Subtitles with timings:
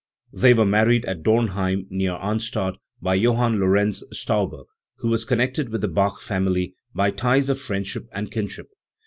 [0.33, 4.63] They were married at Dornheim, near Arnstadt, by Johann Lorenz Stauber,
[4.97, 8.69] who was connected with the Bach family by ties of friendship and kinship.